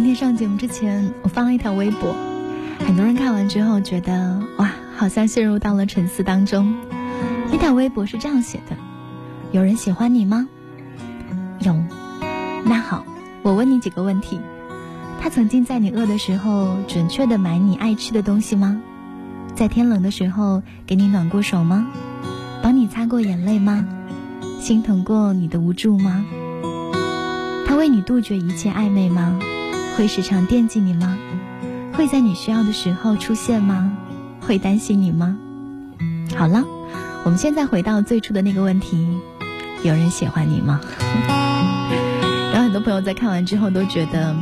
[0.00, 2.16] 今天上节目之前，我发了一条微博，
[2.86, 6.74] 很多人看完之后觉得哇，好像陷入到了沉思当中。
[7.52, 8.74] 那条微博是这样写的：
[9.52, 10.48] 有人喜欢你吗？
[11.58, 11.76] 有。
[12.64, 13.04] 那好，
[13.42, 14.40] 我问你几个问题：
[15.20, 18.80] 他曾经在你饿的时候准确的买你爱吃的东西吗？
[19.54, 21.86] 在天冷的时候给你暖过手吗？
[22.62, 23.86] 帮你擦过眼泪吗？
[24.60, 26.24] 心疼过你的无助吗？
[27.66, 29.38] 他为你杜绝一切暧昧吗？
[29.96, 31.18] 会时常惦记你吗？
[31.92, 33.92] 会在你需要的时候出现吗？
[34.40, 35.36] 会担心你吗？
[36.36, 36.64] 好了，
[37.24, 39.18] 我们现在回到最初的那个问题：
[39.82, 40.80] 有人喜欢你吗？
[42.54, 44.34] 有很多朋友在看完之后都觉得，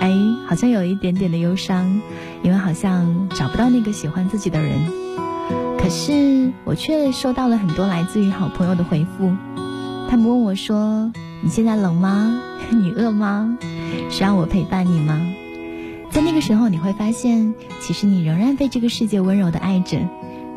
[0.00, 0.12] 哎，
[0.48, 2.00] 好像有一点点的忧伤，
[2.42, 4.72] 因为好像找不到那个喜欢自己的人。
[5.78, 9.32] 可是我却收到了很多来自于好朋友的回复，
[10.14, 11.10] 他们问我说
[11.42, 12.40] ：“你现在冷吗？
[12.70, 13.58] 你饿吗？
[14.08, 15.20] 需要我陪伴你吗？”
[16.08, 19.98] 在那个时候，你会发现，其实你仍然被这个世界温柔的爱着，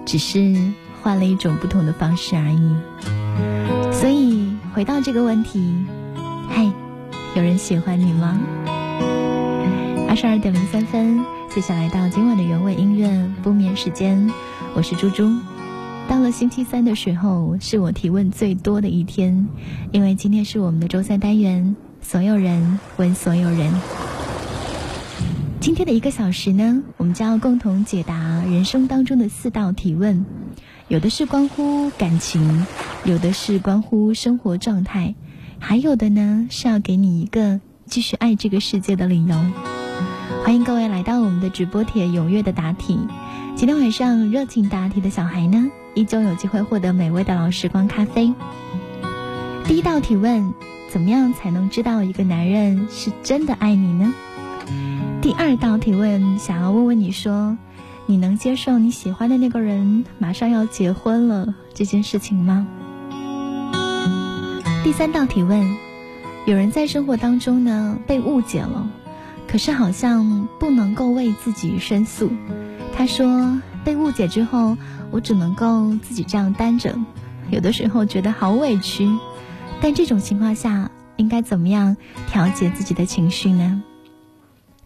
[0.06, 0.56] 只是
[1.02, 3.92] 换了一种不同的方式而已。
[3.92, 5.74] 所以回到这个问题，
[6.50, 6.72] 嗨，
[7.36, 8.40] 有人喜欢你吗？
[10.08, 14.30] 二十二点零三分，接下来到今晚的原味音乐不眠时间，
[14.76, 15.28] 我是猪猪。
[16.08, 19.50] 到了星期三的时候，是我提问最多的一天，
[19.92, 23.74] 因为今天是我们的周三单元，所有人问所有人。
[25.60, 30.26] 今天的一个小时呢，我们将要共同解答人生当中的四道提问，
[30.88, 32.66] 有的是关乎感情，
[33.04, 35.14] 有的是关乎生活状态，
[35.60, 39.36] 还有的呢是要给你一个继续爱这个世界的理由。
[40.46, 42.98] 欢迎各位来到我们的直播帖，踊跃的答题。
[43.58, 48.32] 今天晚上热情答题的小孩呢，依旧有机会获得美味的老时光咖啡。
[49.66, 50.54] 第一道提问：
[50.92, 54.14] 怎么样才能知道一个男人是真的爱你呢？
[55.22, 57.58] 第二道提问，想要问问你说，
[58.06, 62.68] 你能接受你喜欢的那个人马上要结婚了这件事情吗？
[64.84, 65.76] 第三道提问，
[66.46, 68.88] 有人在生活当中呢被误解了，
[69.48, 72.30] 可是好像不能够为自己申诉。
[72.96, 74.78] 他说被误解之后，
[75.12, 76.96] 我只能够自己这样担着，
[77.50, 79.10] 有的时候觉得好委屈。
[79.82, 81.98] 但这种情况下，应该怎么样
[82.28, 83.84] 调节自己的情绪呢？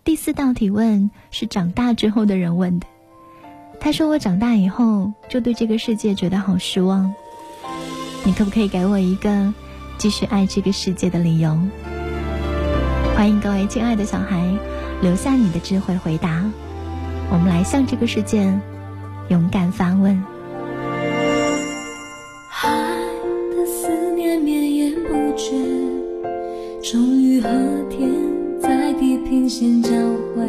[0.03, 2.87] 第四道提问是长大之后的人问的。
[3.79, 7.13] 他说：“我长大以后就对这个世界觉得好失望。
[8.23, 9.53] 你可不可以给我一个
[9.97, 11.57] 继续爱这个世界的理由？”
[13.15, 14.51] 欢迎各位亲爱的小孩
[15.01, 16.43] 留下你的智慧回答。
[17.31, 18.59] 我们来向这个世界
[19.31, 20.21] 勇敢发问。
[26.83, 27.49] 终于和
[27.89, 28.31] 天。
[28.61, 29.89] 在地平线交
[30.35, 30.43] 汇，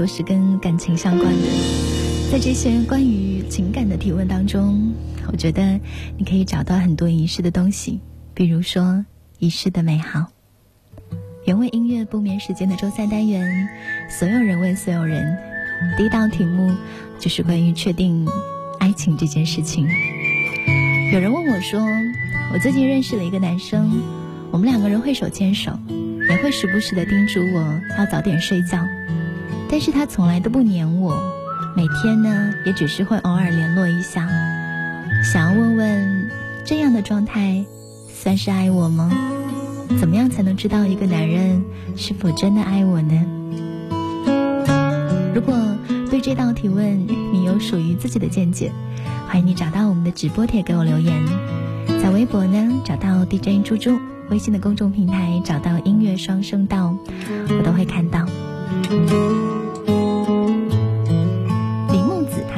[0.00, 1.42] 都是跟感情相关的。
[2.32, 4.94] 在这些关于情感的提问当中，
[5.30, 5.78] 我觉得
[6.16, 8.00] 你可以找到很多仪式的东西，
[8.32, 9.04] 比如说
[9.38, 10.28] 仪式的美好。
[11.44, 13.68] 原味音乐不眠时间的周三单元，
[14.08, 15.36] 所有人问所有人，
[15.98, 16.74] 第一道题目
[17.18, 18.26] 就是关于确定
[18.78, 19.86] 爱情这件事情。
[21.12, 21.78] 有人问我说，
[22.54, 24.00] 我最近认识了一个男生，
[24.50, 25.78] 我们两个人会手牵手，
[26.30, 28.82] 也会时不时的叮嘱我要早点睡觉，
[29.70, 31.16] 但是他从来都不黏我，
[31.76, 34.28] 每天呢也只是会偶尔联络一下。
[35.22, 36.30] 想要问问，
[36.64, 37.64] 这样的状态
[38.12, 39.10] 算是爱我吗？
[39.98, 41.64] 怎么样才能知道一个男人
[41.96, 43.24] 是否真的爱我呢？
[45.34, 45.54] 如果
[46.10, 48.72] 对这道提问你有属于自己的见解，
[49.28, 51.14] 欢迎你找到我们的直播帖给我留言。
[52.02, 54.00] 在微博呢找到 DJ 猪猪，
[54.30, 56.96] 微信的公众平台找到音乐双声道，
[57.48, 58.26] 我都会看到。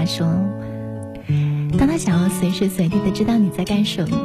[0.03, 0.27] 他说，
[1.79, 4.19] 当他想要随时随地的知道你在干什么，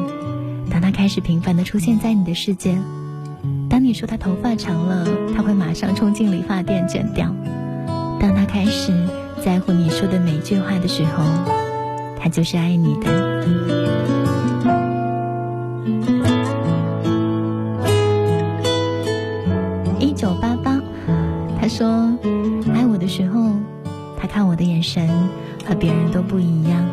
[0.71, 2.75] 当他开始频繁的出现在你的世界。
[3.69, 7.31] 当你说他头发长了，他会马上冲进理发店剪掉。
[8.19, 8.91] 当他开始
[9.45, 11.24] 在乎你说的每一句话的时候，
[12.19, 13.45] 他就是爱你的。
[20.00, 20.81] 一九八八，
[21.62, 21.88] 他说
[22.74, 23.51] 爱我的时候，
[24.19, 25.07] 他看我的眼神
[25.68, 26.88] 和别人都不一样。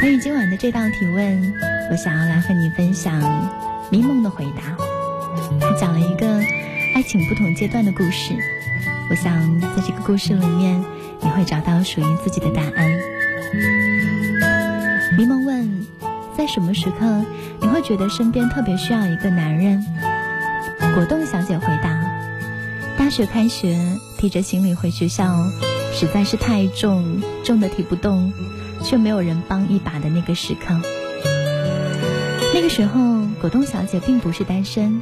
[0.00, 1.54] 关于今晚的这道提问，
[1.90, 3.20] 我想要来和你分享。
[3.90, 4.76] 迷梦的回答，
[5.60, 6.38] 他讲了一个
[6.94, 8.32] 爱情不同阶段的故事。
[9.10, 10.82] 我想在这个故事里面，
[11.20, 12.88] 你会找到属于自己的答案。
[15.18, 15.84] 迷梦问，
[16.38, 17.24] 在什么时刻
[17.60, 19.84] 你会觉得身边特别需要一个男人？
[20.94, 22.00] 果冻小姐回答：
[22.96, 23.76] 大学开学，
[24.18, 25.34] 提着行李回学校，
[25.92, 28.32] 实在是太重，重的提不动，
[28.82, 30.80] 却没有人帮一把的那个时刻。
[32.54, 35.00] 那个时候，果冻小姐并不是单身，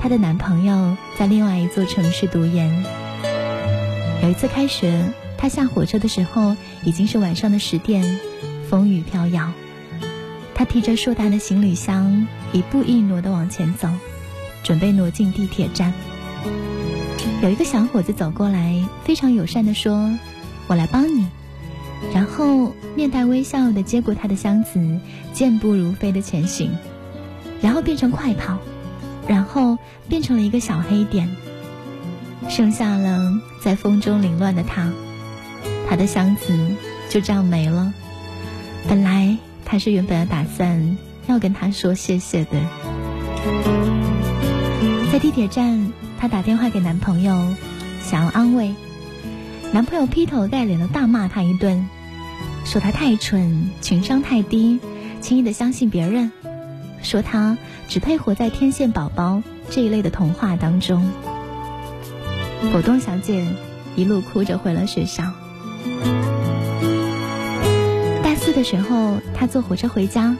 [0.00, 2.84] 她的男朋友在另外一座城市读研。
[4.22, 8.20] 有一次开学，她下火车的时候已经是晚上的十点，
[8.68, 9.52] 风雨飘摇。
[10.54, 13.88] 她提着硕大的行李箱，一步一挪地往前走，
[14.62, 15.92] 准备挪进地铁站。
[17.42, 20.18] 有一个小伙子走过来，非常友善地说
[20.66, 21.26] ：“我来帮你。”
[22.12, 25.00] 然后面带微笑的接过他的箱子，
[25.32, 26.70] 健步如飞的前行，
[27.62, 28.58] 然后变成快跑，
[29.26, 29.78] 然后
[30.08, 31.34] 变成了一个小黑点，
[32.48, 34.92] 剩下了在风中凌乱的他，
[35.88, 36.52] 他的箱子
[37.08, 37.92] 就这样没了。
[38.86, 42.60] 本来他是原本要打算要跟他说谢谢的，
[45.10, 47.54] 在地铁站，她打电话给男朋友，
[48.02, 48.74] 想要安慰。
[49.72, 51.88] 男朋友劈头盖脸的大骂她一顿，
[52.64, 54.78] 说她太蠢，情商太低，
[55.20, 56.30] 轻易的相信别人，
[57.02, 61.10] 说她只配活在天线宝宝这一类的童话当中。
[62.72, 63.46] 果冻小姐
[63.96, 65.24] 一路哭着回了学校。
[68.22, 70.36] 大四的时候，她坐火车回家，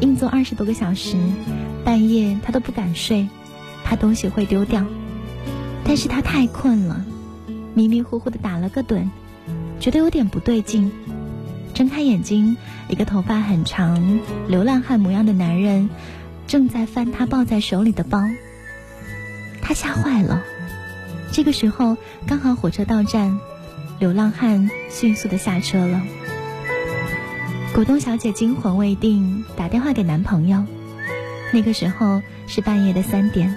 [0.00, 1.16] 硬坐二十多个小时，
[1.84, 3.28] 半夜她都不敢睡，
[3.84, 4.86] 怕东西会丢掉，
[5.88, 7.02] 但是他太困了。
[7.74, 9.08] 迷迷糊糊的打了个盹，
[9.80, 10.92] 觉得有点不对劲，
[11.72, 15.88] 睁开眼睛，一个头发很长、流浪汉模样的男人
[16.46, 18.22] 正在翻他抱在手里的包。
[19.62, 20.42] 他吓坏了。
[21.32, 23.38] 这个时候刚好火车到站，
[23.98, 26.02] 流浪汉迅速的下车了。
[27.74, 30.64] 果冻小姐惊魂未定，打电话给男朋友。
[31.52, 33.54] 那个时候是半夜的三点，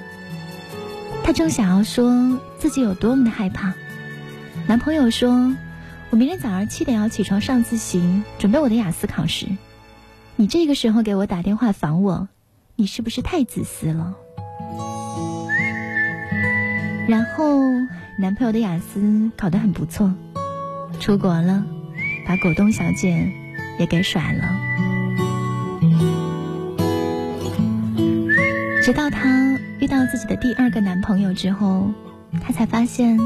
[1.24, 3.74] 她正想要说自己有多么的害怕。
[4.68, 5.56] 男朋友说
[6.12, 9.48] ：“我明天早上七点要起床上自习，准备我的雅思考试。
[10.36, 12.28] 你这个时候给我打电话烦我，
[12.76, 14.16] 你是不是太自私了？”
[17.08, 17.60] 然后，
[18.20, 20.14] 男朋友的雅思考得很不错，
[21.00, 21.66] 出国了，
[22.26, 23.32] 把果冻小姐
[23.80, 24.44] 也给甩了。
[28.84, 29.51] 直到他
[29.82, 31.92] 遇到自己的第二个男朋友之后，
[32.40, 33.20] 她才发现。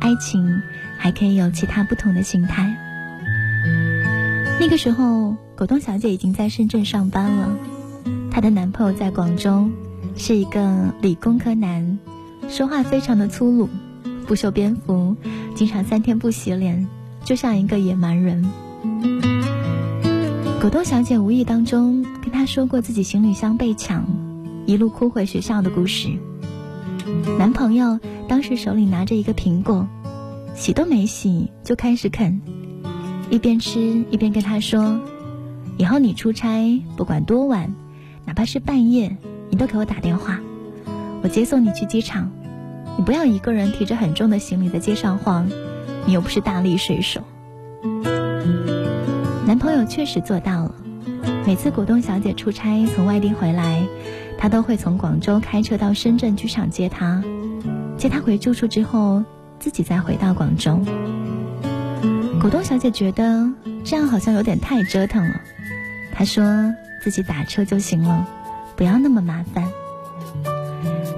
[0.00, 0.62] 爱情
[0.96, 2.72] 还可以有其他不同的形态。
[4.60, 7.48] 那个时候，果冻小姐已经在深圳上班了，
[8.30, 9.68] 她的男朋友在广州，
[10.16, 11.98] 是一个理工科男，
[12.48, 13.68] 说话非常的粗鲁，
[14.24, 15.16] 不修边幅，
[15.56, 16.86] 经常三天不洗脸，
[17.24, 18.48] 就像一个野蛮人。
[20.60, 24.04] 果冻小姐无意当中跟他说过自己行李箱被抢，
[24.68, 26.10] 一路哭回学校的故事。
[27.38, 27.98] 男朋友
[28.28, 29.88] 当时手里拿着一个苹果，
[30.54, 32.42] 洗都没洗就开始啃，
[33.30, 35.00] 一边吃一边跟他说
[35.78, 37.74] ：“以后你出差不管多晚，
[38.26, 39.16] 哪怕是半夜，
[39.48, 40.38] 你都给我打电话，
[41.22, 42.30] 我接送你去机场。
[42.98, 45.48] 你不要一个人提着很重的行李在街上晃，
[46.04, 47.22] 你又不是大力水手。”
[49.48, 50.74] 男朋友确实做到了，
[51.46, 53.82] 每次果冻小姐出差从外地回来。
[54.38, 57.22] 他都会从广州开车到深圳机场接她，
[57.98, 59.22] 接她回住处之后，
[59.58, 60.80] 自己再回到广州。
[62.40, 63.50] 果冻小姐觉得
[63.84, 65.40] 这样好像有点太折腾了，
[66.14, 68.26] 她说自己打车就行了，
[68.76, 69.64] 不要那么麻烦。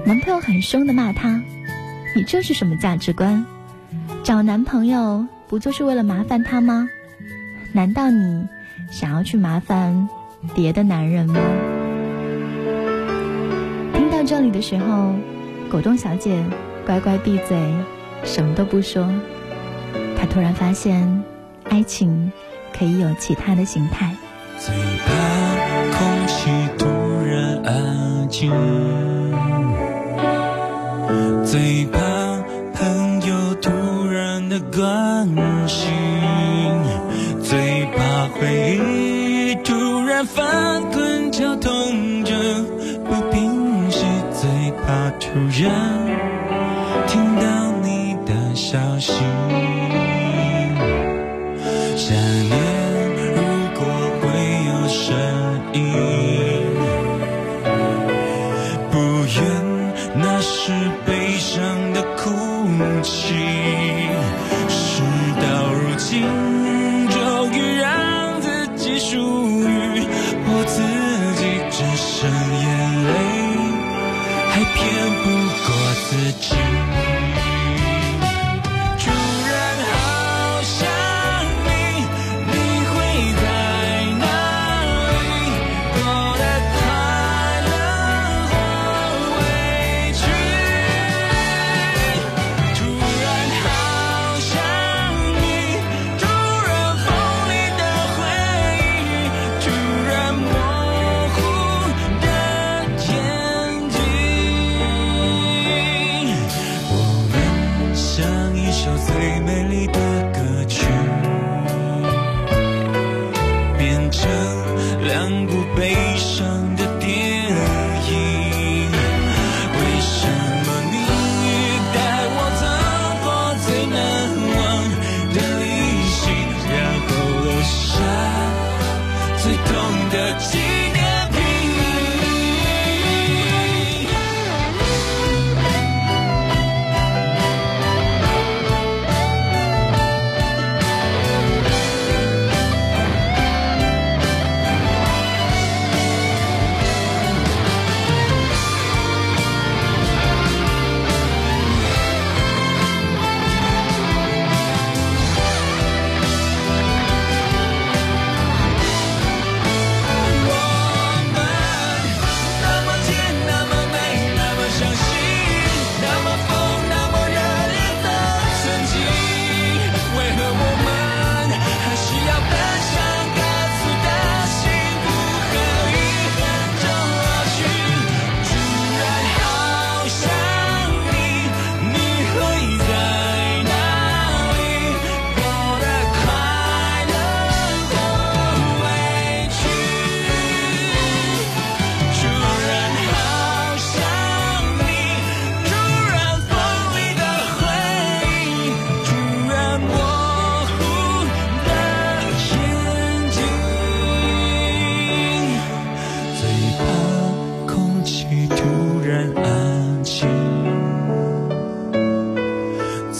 [0.03, 1.39] 男朋友很凶的骂她
[2.15, 3.45] ：“你这是什么价值观？
[4.23, 6.89] 找男朋友不就是为了麻烦他吗？
[7.71, 8.47] 难道你
[8.91, 10.09] 想要去麻烦
[10.55, 11.39] 别的男人吗？”
[14.21, 15.15] 到这里的时候，
[15.71, 16.43] 果冻小姐
[16.85, 17.57] 乖乖闭嘴，
[18.23, 19.09] 什么都不说。
[20.15, 21.23] 她突然发现，
[21.71, 22.31] 爱情
[22.77, 24.15] 可以有其他的形态。
[24.59, 25.11] 最怕
[25.97, 26.85] 空气突
[27.25, 28.51] 然安静，
[31.43, 31.99] 最怕
[32.75, 33.71] 朋友突
[34.07, 35.27] 然的关
[35.67, 35.89] 心，
[37.41, 40.90] 最怕回忆突然翻
[45.33, 49.13] 突然听到你的消息，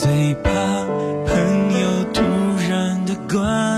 [0.02, 0.50] 最怕
[1.28, 2.24] 朋友突
[2.68, 3.71] 然的关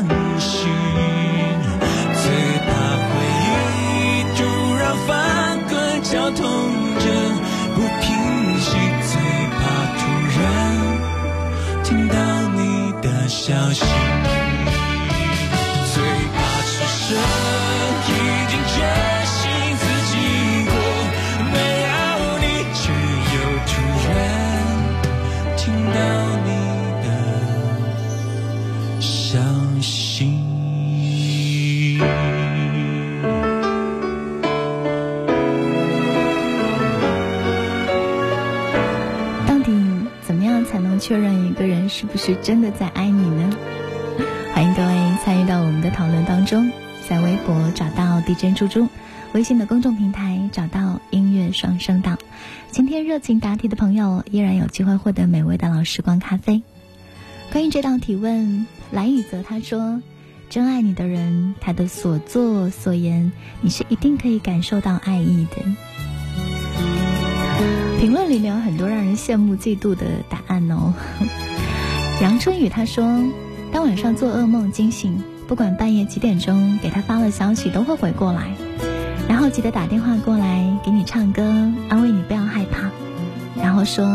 [42.03, 43.49] 是不是真的在爱你呢？
[44.53, 44.93] 欢迎各位
[45.23, 46.69] 参与到我们的讨论当中，
[47.07, 48.89] 在微博找到 DJ 猪猪，
[49.31, 52.17] 微信的公众平台找到音乐双声道。
[52.71, 56.61] 今天热情答题的朋友依然有机会获得美味的老时光咖啡。
[57.53, 60.01] 关于这道提问，蓝雨泽他说
[60.51, 65.55] ：“真爱你的人，他的所作所言，你是一定可以感受到爱意的。”
[68.01, 70.93] 评论里面有很多让人羡慕嫉妒的答案哦。
[72.23, 73.03] 杨春雨他说
[73.69, 78.55] ：“当晚上做噩梦惊醒，不管半夜几点钟给他发了消息，都会回过来。”
[79.27, 81.43] 然后记得打电话过来给你唱歌，
[81.89, 82.89] 安慰你不要害怕，
[83.61, 84.07] 然后说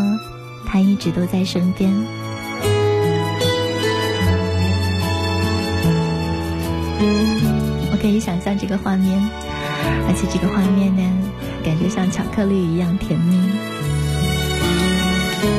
[0.64, 1.94] 他一直都在身边。
[7.92, 9.20] 我可以想象这个画面，
[10.08, 11.02] 而且这个画面呢，
[11.62, 13.38] 感觉像巧克力一样甜蜜。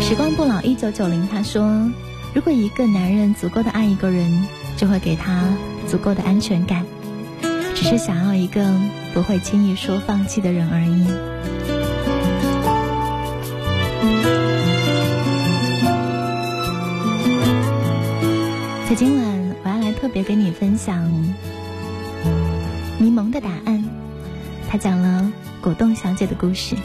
[0.02, 1.88] 时光不老，一九九零，他说，
[2.34, 5.44] 如果一个男人足够的爱一个人，就会给他
[5.88, 6.86] 足够的安全感。
[7.76, 8.74] 只是想要一个
[9.14, 11.08] 不会轻易说放弃的人而已。
[18.90, 21.04] 在今晚，我要来特别跟你分享
[23.00, 23.84] 迷蒙的答案。
[24.68, 26.76] 他讲了果冻小姐的故事。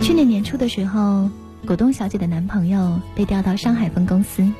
[0.00, 1.28] 去年年初的时候，
[1.68, 4.50] 果冻小姐的男朋友被调到上海分公司。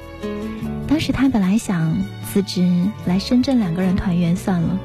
[0.87, 4.79] 当时他本来想辞职来深圳两个人团圆算了，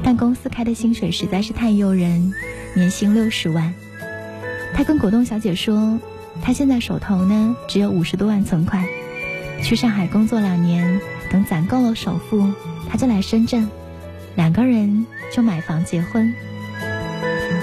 [0.00, 2.32] 但公司开的薪水实在是太诱人，
[2.76, 3.74] 年薪六十万。
[4.74, 5.98] 他跟果冻小姐说，
[6.40, 8.86] 他现在手头呢只有五十多万存款，
[9.60, 11.00] 去上海工作两年，
[11.32, 12.48] 等攒够了首付，
[12.88, 13.68] 他就来深圳，
[14.36, 16.32] 两个人就买房结婚。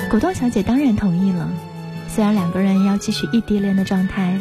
[0.09, 1.49] 果冻小姐当然同意了，
[2.13, 4.39] 虽然两个人要继续异地恋的状态，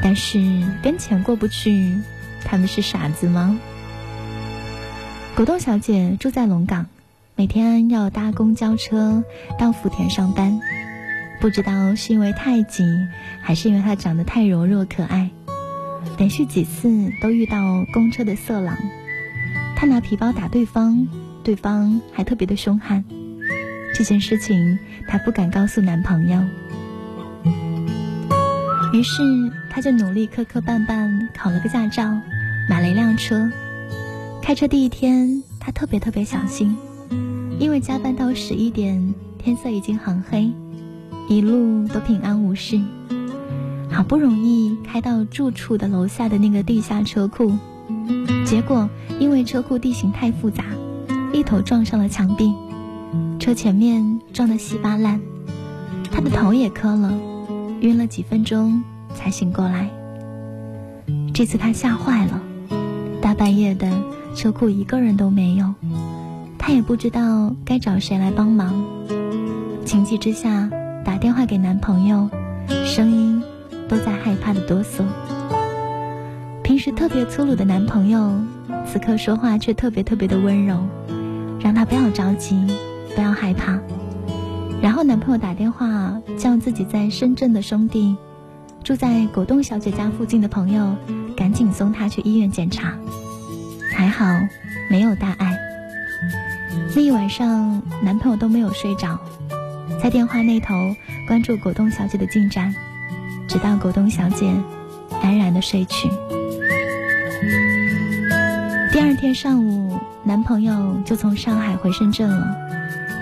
[0.00, 0.38] 但是
[0.84, 1.98] 跟钱过不去。
[2.44, 3.58] 他们是傻子吗？
[5.34, 6.86] 果冻小姐住在龙岗，
[7.34, 9.24] 每天要搭公交车
[9.58, 10.60] 到福田上班。
[11.40, 12.84] 不知道是因为太挤，
[13.42, 15.28] 还是因为她长得太柔弱可爱，
[16.18, 16.88] 连续几次
[17.20, 18.78] 都遇到公车的色狼。
[19.74, 21.08] 她拿皮包打对方，
[21.42, 23.04] 对方还特别的凶悍。
[23.92, 24.78] 这件事情
[25.08, 26.40] 她不敢告诉男朋友，
[28.92, 29.22] 于是
[29.70, 32.18] 他就努力磕磕绊绊考了个驾照。
[32.70, 33.50] 买了一辆车，
[34.42, 36.76] 开车第一天，他特别特别小心，
[37.58, 40.52] 因为加班到十一点，天色已经很黑，
[41.30, 42.78] 一路都平安无事。
[43.90, 47.50] 好不容易开到住处的楼下的那个地下车库，
[48.44, 50.62] 结果因为车库地形太复杂，
[51.32, 52.52] 一头撞上了墙壁，
[53.40, 55.18] 车前面撞得稀巴烂，
[56.12, 57.18] 他的头也磕了，
[57.80, 58.82] 晕了几分钟
[59.14, 59.88] 才醒过来。
[61.32, 62.42] 这次他吓坏了。
[63.20, 63.90] 大半夜的，
[64.34, 65.74] 车库一个人都没有，
[66.58, 68.84] 她也不知道该找谁来帮忙。
[69.84, 70.70] 情急之下，
[71.04, 72.28] 打电话给男朋友，
[72.84, 73.42] 声音
[73.88, 75.02] 都在害怕的哆嗦。
[76.62, 78.32] 平时特别粗鲁的男朋友，
[78.86, 80.78] 此刻说话却特别特别的温柔，
[81.60, 82.66] 让她不要着急，
[83.14, 83.78] 不要害怕。
[84.82, 88.16] 然后男朋友打电话叫自己在深圳的兄弟，
[88.84, 90.96] 住在果冻小姐家附近的朋友。
[91.36, 92.94] 赶紧送她去医院检查，
[93.94, 94.26] 还好
[94.90, 95.56] 没有大碍。
[96.96, 99.16] 那一晚上，男朋友都没有睡着，
[100.02, 100.74] 在电话那头
[101.28, 102.74] 关注果冻小姐的进展，
[103.46, 104.52] 直到果冻小姐
[105.22, 106.08] 安然的睡去。
[108.90, 112.56] 第二天上午，男朋友就从上海回深圳了，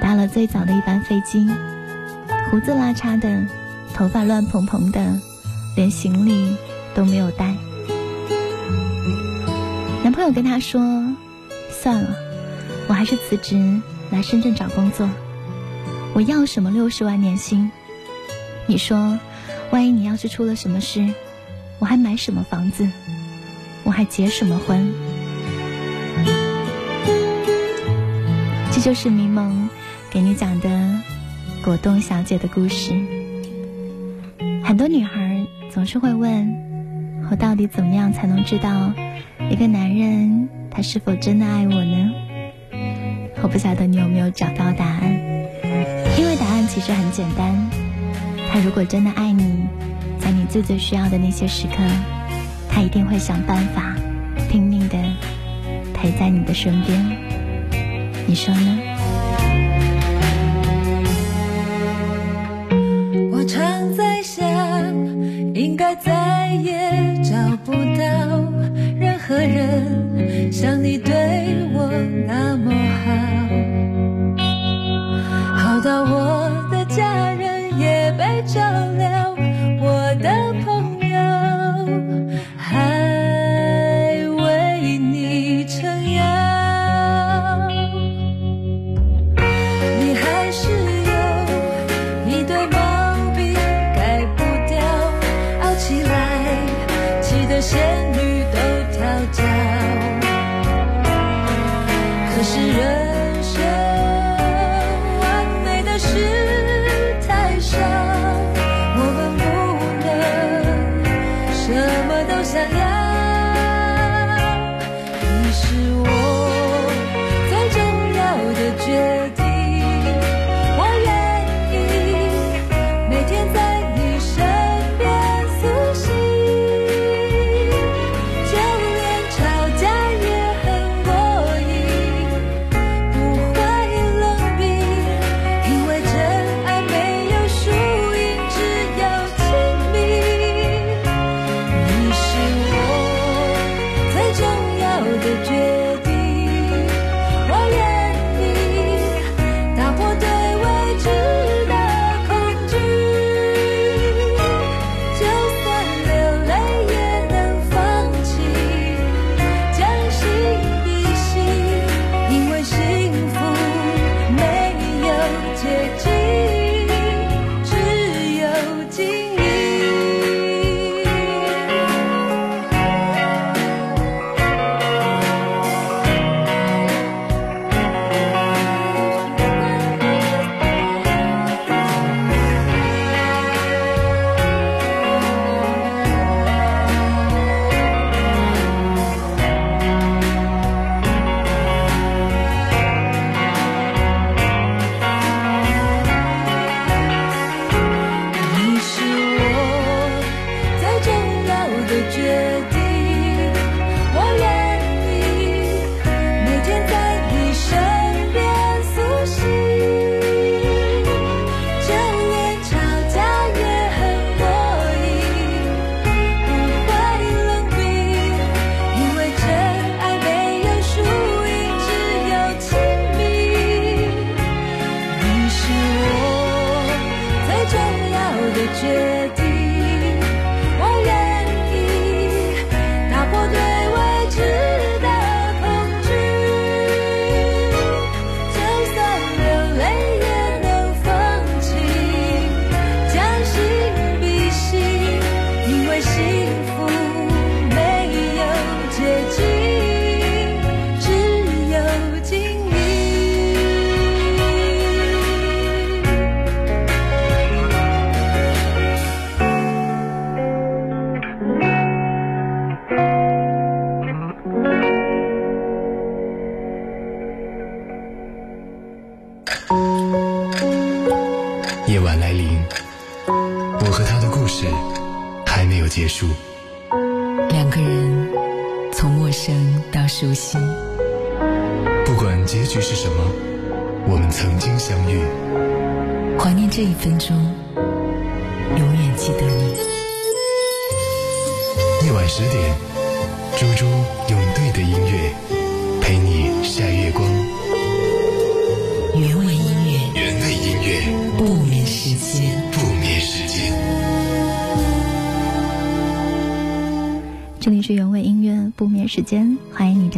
[0.07, 1.51] 搭了最早的一班飞机，
[2.49, 3.45] 胡子拉碴的，
[3.93, 5.21] 头发乱蓬蓬的，
[5.75, 6.55] 连行李
[6.95, 7.53] 都没有带。
[10.05, 10.81] 男朋友跟她说
[11.83, 12.15] ：“算了，
[12.87, 13.81] 我还是辞职
[14.13, 15.11] 来深圳找工作。
[16.15, 17.69] 我要什么六十万年薪？
[18.69, 19.19] 你说，
[19.73, 21.05] 万一你要是出了什么事，
[21.81, 22.89] 我还买什么房子？
[23.83, 24.89] 我还结什么婚？”
[28.71, 29.66] 这就是迷蒙
[30.17, 30.71] 给你讲的
[31.63, 32.95] 果冻小姐的故事。
[34.65, 36.57] 很多女孩总是会问：
[37.31, 38.95] 我到底怎么样才能知道？
[39.51, 42.13] 一个男人，他是否真的爱我呢？
[43.43, 45.13] 我不晓得你有没有找到答案，
[46.19, 47.55] 因为答案其实很简单。
[48.51, 49.67] 他如果真的爱你，
[50.19, 51.75] 在你最最需要的那些时刻，
[52.71, 53.95] 他一定会想办法，
[54.49, 54.97] 拼命的
[55.93, 57.05] 陪在你的身边。
[58.27, 58.79] 你说呢？
[66.47, 66.73] 再也
[67.25, 67.35] 找。
[67.65, 68.07] 不到
[68.97, 71.13] 任何人像你对
[71.75, 71.91] 我
[72.29, 72.71] 那么
[73.03, 73.11] 好，
[75.57, 76.46] 好到我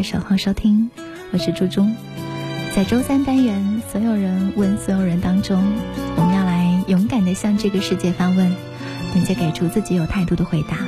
[0.09, 0.89] 守候收听，
[1.33, 1.87] 我是猪猪。
[2.75, 5.63] 在周三单元“所有人问所有人”当中，
[6.17, 8.51] 我们要来勇敢地向这个世界发问，
[9.13, 10.79] 并且给出自己有态度的回答。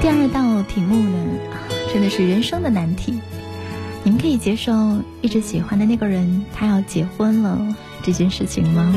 [0.00, 1.38] 第二道题目呢，
[1.92, 3.20] 真的是人生的难题。
[4.02, 4.72] 你们可以接受
[5.20, 8.92] 一直喜欢的那个人他要结婚了这件事情吗？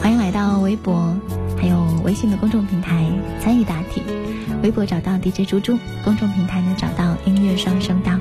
[0.00, 1.12] 欢迎来到微博
[1.60, 3.04] 还有微信的公众平台
[3.40, 4.00] 参与答题。
[4.60, 6.88] 微博找到 DJ 猪猪，公众平台呢找
[7.48, 8.12] 乐双声道。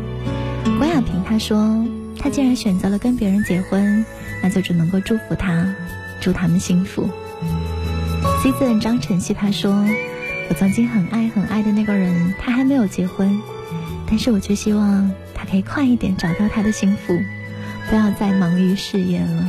[0.78, 1.86] 郭亚萍她说，
[2.18, 4.06] 她既然选择了跟别人结婚，
[4.42, 5.76] 那就只能够祝福他，
[6.22, 7.10] 祝他们幸福。
[8.42, 9.86] C 字张晨曦他说，
[10.50, 13.40] 我曾经很爱很爱的那个人，他还没有结婚，
[14.10, 17.20] 但是我却希望他可以快一点找到他的幸福，
[17.90, 19.48] 不要再忙于事业了。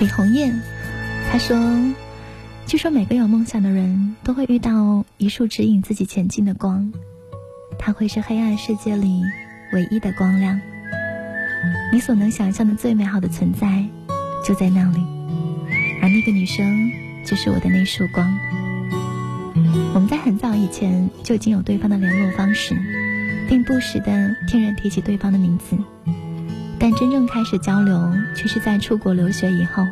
[0.00, 0.60] 李红艳，
[1.30, 1.56] 她说
[2.66, 6.92] ：“据说每个有梦想的人都会遇到一束指引自己前进的光，
[7.78, 9.22] 它会是黑暗世界里
[9.72, 10.58] 唯一的光亮。
[11.92, 13.84] 你所能想象的最美好的存在
[14.44, 14.98] 就在那里，
[16.02, 16.90] 而那个女生
[17.24, 18.34] 就是我的那束光。
[19.94, 22.74] 我们在很早以前就已经有对方的联络方式，
[23.48, 25.76] 并不时的听人提起对方的名字。”
[26.80, 29.86] 但真正开始交流，却是在出国留学以后。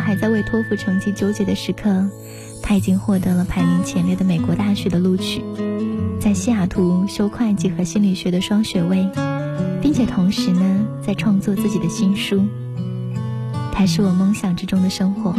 [0.00, 2.04] 还在为托福成绩纠结的时刻，
[2.62, 5.42] 他已经获得了排名前列的美国大学的录取，
[6.18, 9.08] 在西雅图修会计和心理学的双学位，
[9.80, 12.44] 并且同时呢，在创作自己的新书。
[13.72, 15.34] 他是我梦想之中的生活，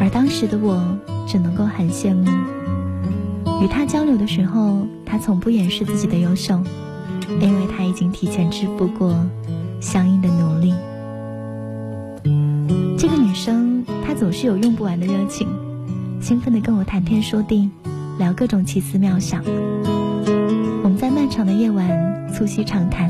[0.00, 0.82] 而当时的我
[1.26, 2.30] 只能够很羡慕。
[3.62, 6.60] 与他交流的时候，他从不掩饰自己的优秀。
[7.40, 9.14] 因为他已经提前支付过
[9.80, 10.74] 相应的努力。
[13.30, 15.46] 女生，她总是有用不完的热情，
[16.20, 17.70] 兴奋地跟我谈天说地，
[18.18, 19.44] 聊各种奇思妙想。
[20.82, 23.08] 我们在漫长的夜晚促膝长谈，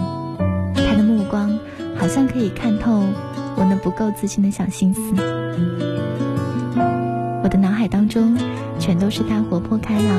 [0.75, 1.59] 她的目光
[1.97, 3.03] 好像可以看透
[3.57, 5.01] 我那不够自信的小心思。
[7.43, 8.37] 我的脑海当中
[8.79, 10.15] 全都是她活泼开朗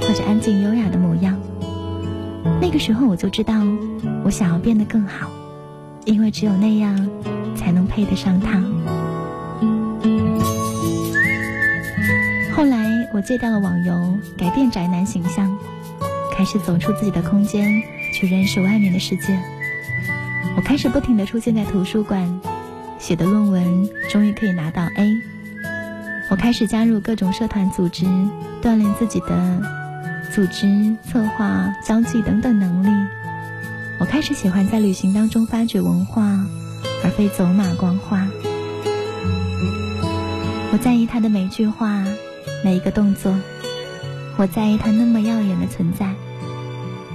[0.00, 1.38] 或者安静优雅的模样。
[2.60, 3.54] 那个时候我就知道，
[4.24, 5.30] 我想要变得更好，
[6.04, 7.08] 因为只有那样，
[7.54, 8.60] 才能配得上他。
[13.16, 15.50] 我戒掉了网游，改变宅男形象，
[16.36, 19.42] 开始走出自己的空间，去认识外面的世界。
[20.54, 22.38] 我开始不停地出现在图书馆，
[22.98, 25.16] 写的论文终于可以拿到 A。
[26.28, 28.04] 我开始加入各种社团组织，
[28.60, 29.62] 锻炼自己的。
[30.34, 33.08] 组织、策划、交际等等能力，
[33.98, 36.38] 我开始喜欢在旅行当中发掘文化，
[37.02, 38.28] 而非走马观花。
[40.70, 42.04] 我在意他的每句话，
[42.64, 43.34] 每一个动作，
[44.36, 46.14] 我在意他那么耀眼的存在，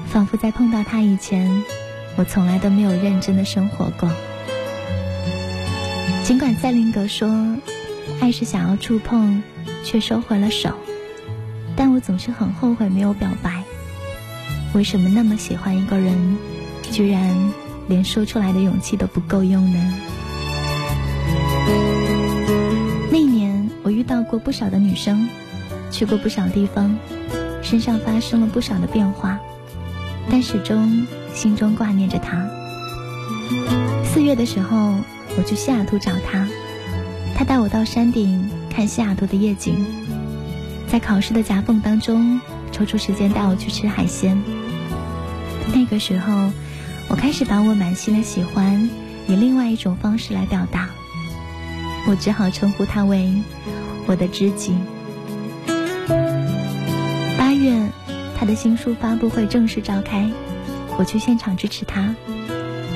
[0.07, 1.63] 仿佛在碰到他以前，
[2.15, 4.09] 我从来都没有认真的生活过。
[6.23, 7.57] 尽管赛林格说，
[8.21, 9.43] 爱是想要触碰，
[9.83, 10.69] 却收回了手。
[11.75, 13.63] 但我总是很后悔没有表白。
[14.73, 16.37] 为什么那么喜欢一个人，
[16.91, 17.51] 居然
[17.87, 19.93] 连说出来的勇气都不够用呢？
[23.91, 25.27] 遇到过不少的女生，
[25.91, 26.97] 去过不少地方，
[27.61, 29.39] 身上发生了不少的变化，
[30.29, 32.47] 但始终心中挂念着她。
[34.05, 34.95] 四月的时候，
[35.37, 36.47] 我去西雅图找他，
[37.35, 39.85] 他带我到山顶看西雅图的夜景。
[40.87, 42.39] 在考试的夹缝当中，
[42.71, 44.41] 抽出时间带我去吃海鲜。
[45.73, 46.51] 那个时候，
[47.07, 48.89] 我开始把我满心的喜欢
[49.27, 50.89] 以另外一种方式来表达。
[52.07, 53.31] 我只好称呼他为
[54.07, 54.75] 我的知己。
[57.37, 57.87] 八月，
[58.37, 60.29] 他的新书发布会正式召开，
[60.97, 62.15] 我去现场支持他，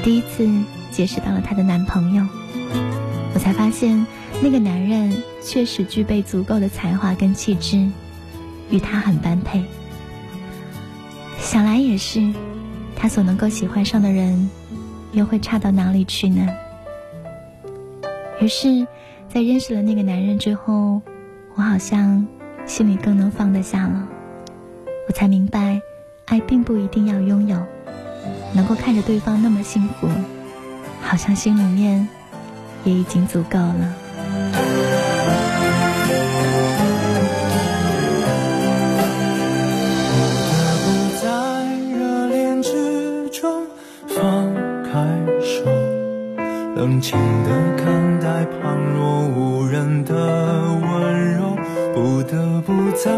[0.04, 0.48] 第一次
[0.92, 2.26] 结识到了她的男朋友。
[3.34, 4.06] 我才发现。
[4.42, 7.88] 那个男人确实具备足够的才华跟气质，
[8.70, 9.64] 与他很般配。
[11.40, 12.34] 想来也是，
[12.98, 14.50] 他所能够喜欢上的人，
[15.14, 16.46] 又会差到哪里去呢？
[18.42, 18.86] 于是，
[19.36, 21.02] 在认识了那个男人之后，
[21.56, 22.26] 我好像
[22.66, 24.08] 心里更能放得下了。
[25.10, 25.82] 我才明白，
[26.24, 27.62] 爱并不一定要拥有，
[28.54, 30.08] 能够看着对方那么幸福，
[31.02, 32.08] 好像心里面
[32.86, 33.94] 也已经足够了。
[46.78, 51.56] 冷静的看待旁若无人的温柔，
[51.94, 53.12] 不得不再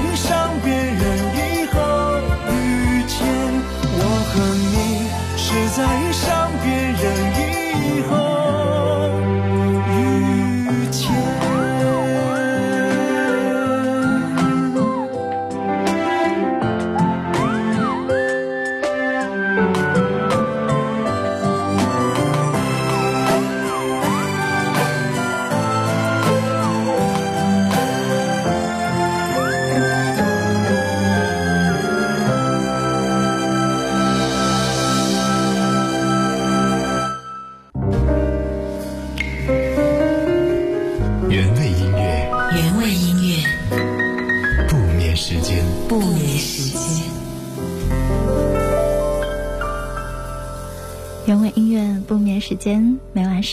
[0.00, 0.43] 燃烧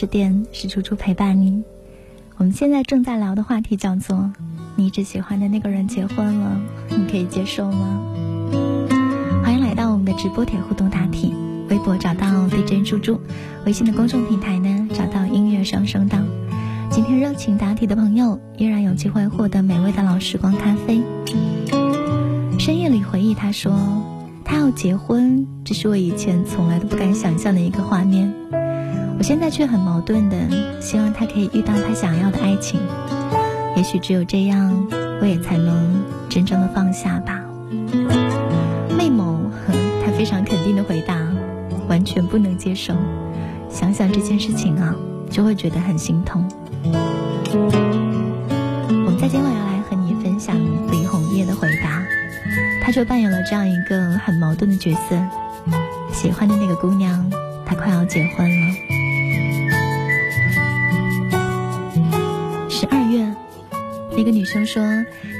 [0.01, 1.61] 十点是猪猪陪伴你。
[2.37, 4.31] 我们现在正在聊的话题叫做：
[4.75, 8.01] 你只喜欢的那个人结婚了，你可以接受吗？
[9.43, 11.35] 欢迎来到我们的直播帖互动答题，
[11.69, 13.21] 微博找到 DJ 猪猪，
[13.63, 16.17] 微信的公众平台呢找到音乐双声道。
[16.89, 21.03] 今天热情答题的朋友依然有机会获得美味的老时光咖啡。
[22.57, 23.71] 深夜里回忆，他说
[24.43, 28.33] 他要结婚，这是我以前从来都不敢想象的一个画面。
[29.21, 32.79] 我现在却很矛盾的，希望他可以遇到他想要的爱情。
[33.77, 34.87] 也许只有这样，
[35.21, 37.39] 我也才能真正的放下吧。
[38.97, 39.39] 媚某，
[40.03, 41.19] 他非常肯定的回答，
[41.87, 42.95] 完全不能接受。
[43.69, 44.95] 想想这件事情啊，
[45.29, 46.43] 就会觉得很心痛。
[47.53, 50.57] 我们在今晚要来和你分享
[50.91, 52.03] 李红叶的回答，
[52.83, 55.15] 他就扮演了这样一个很矛盾的角色。
[56.11, 57.29] 喜欢的那个姑娘，
[57.67, 58.90] 她快要结婚了。
[62.81, 63.31] 十二月，
[64.17, 64.81] 那个女生说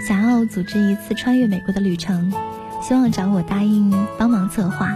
[0.08, 2.32] 想要组织一次穿越美国的旅程，
[2.84, 4.96] 希望找我答应帮忙策划。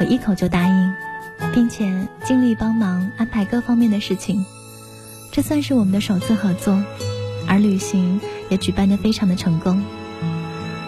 [0.00, 0.92] 我一口就答应，
[1.54, 4.44] 并且尽力帮忙安排各方面的事情。
[5.30, 6.82] 这算是我们的首次合作，
[7.46, 9.80] 而旅行也举办得非常的成功。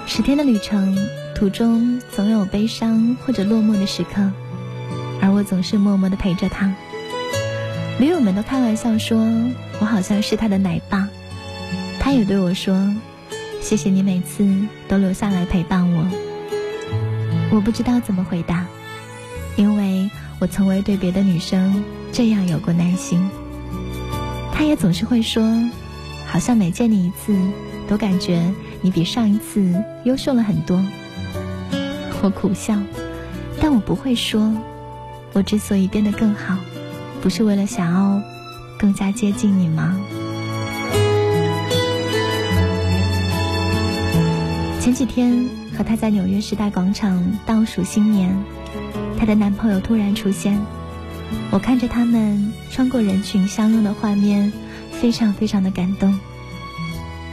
[0.08, 0.98] 十天的旅程
[1.32, 4.32] 途中总有悲伤或者落寞的时刻，
[5.20, 6.74] 而我总是默默地陪着他。
[8.00, 9.24] 驴友们都开玩笑说
[9.82, 11.08] 我好像是他的奶爸，
[11.98, 12.94] 他也对我说
[13.60, 14.48] ：“谢谢你每次
[14.86, 16.06] 都留下来陪伴我。”
[17.50, 18.64] 我不知道怎么回答，
[19.56, 20.08] 因为
[20.38, 23.28] 我从未对别的女生这样有过耐心。
[24.52, 25.42] 他也总是会说，
[26.28, 27.36] 好像每见你一次，
[27.88, 28.40] 都感觉
[28.82, 29.74] 你比上一次
[30.04, 30.80] 优秀了很多。
[32.22, 32.78] 我苦笑，
[33.60, 34.54] 但我不会说，
[35.32, 36.56] 我之所以变得更好，
[37.20, 38.22] 不是为了想要
[38.82, 39.96] 更加接近你吗？
[44.80, 48.36] 前几天和他在纽约时代广场倒数新年，
[49.16, 50.60] 她的男朋友突然出现，
[51.52, 54.52] 我看着他们穿过人群相拥的画面，
[54.90, 56.18] 非常非常的感动。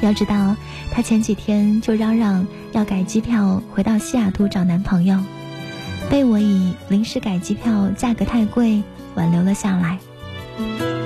[0.01, 0.55] 要知道，
[0.91, 5.17] 她前几天就嚷嚷要改机票回到西雅图找男朋友，
[6.11, 8.83] 被我以临时改机票价格太贵
[9.15, 9.97] 挽留了下来。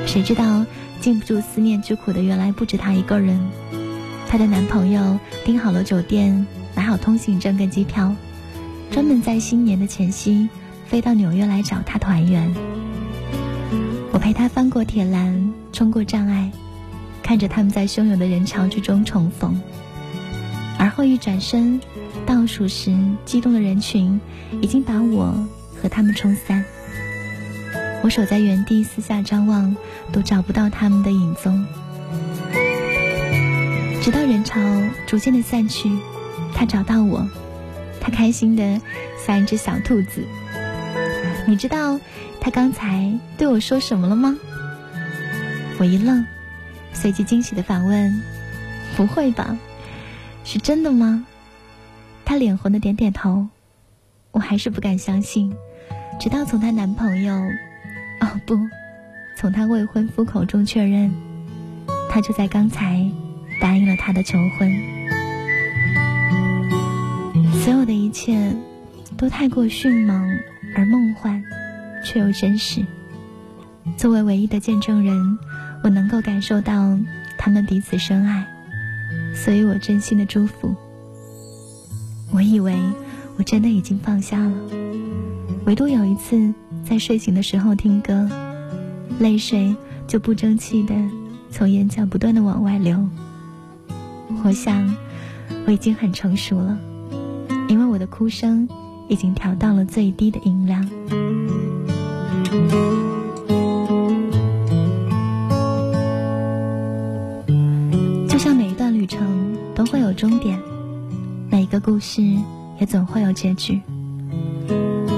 [0.05, 0.65] 谁知道
[1.01, 3.39] 禁不住思念之苦的原来不止她一个人，
[4.27, 6.45] 她的男朋友订好了酒店，
[6.75, 8.15] 买好通行证跟机票，
[8.91, 10.49] 专门在新年的前夕
[10.85, 12.53] 飞到纽约来找她团圆。
[14.11, 16.51] 我陪她翻过铁栏，冲过障碍。
[17.23, 19.61] 看着他们在汹涌的人潮之中重逢，
[20.77, 21.79] 而后一转身，
[22.25, 22.93] 倒数时，
[23.23, 24.19] 激动的人群
[24.61, 25.33] 已经把我
[25.81, 26.65] 和他们冲散。
[28.03, 29.73] 我守在原地，四下张望，
[30.11, 31.65] 都找不到他们的影踪。
[34.01, 34.59] 直到人潮
[35.07, 35.89] 逐渐的散去，
[36.53, 37.25] 他找到我，
[38.01, 38.81] 他开心的
[39.25, 40.21] 像一只小兔子。
[41.47, 41.97] 你知道
[42.41, 44.37] 他刚才对我说什么了吗？
[45.79, 46.25] 我一愣。
[46.91, 48.21] 随即惊喜的反问
[48.97, 49.57] ：“不会吧，
[50.43, 51.25] 是真的吗？”
[52.25, 53.47] 他脸红的点点头。
[54.31, 55.55] 我还是不敢相信，
[56.19, 57.41] 直到从她男朋友，
[58.25, 58.57] 哦不，
[59.35, 61.11] 从她未婚夫口中确认，
[62.09, 63.05] 他就在刚才
[63.61, 64.71] 答应了他的求婚。
[67.61, 68.55] 所有的一切
[69.17, 70.39] 都太过迅猛
[70.75, 71.43] 而梦幻，
[72.03, 72.85] 却又真实。
[73.97, 75.37] 作为唯一的见证人。
[75.83, 76.97] 我能够感受到
[77.37, 78.47] 他们彼此深爱，
[79.35, 80.73] 所以我真心的祝福。
[82.31, 82.73] 我以为
[83.35, 84.53] 我真的已经放下了，
[85.65, 86.53] 唯独有一次
[86.83, 88.29] 在睡醒的时候听歌，
[89.19, 89.75] 泪水
[90.05, 90.93] 就不争气的
[91.49, 92.97] 从眼角不断的往外流。
[94.43, 94.93] 我想
[95.65, 96.77] 我已经很成熟了，
[97.69, 98.67] 因为我的哭声
[99.07, 100.87] 已经调到了最低的音量。
[108.27, 110.59] 就像每一段旅程都会有终点，
[111.49, 112.21] 每一个故事
[112.79, 113.81] 也总会有结局。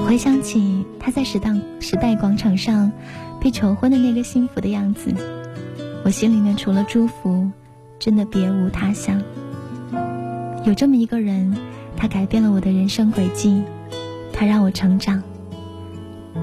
[0.06, 2.90] 回想起他在时代时代广场上
[3.40, 5.14] 被求婚的那个幸福的样子，
[6.04, 7.50] 我心里面除了祝福，
[7.98, 9.22] 真的别无他想。
[10.64, 11.56] 有这么一个人，
[11.96, 13.62] 他改变了我的人生轨迹，
[14.32, 15.22] 他让我成长，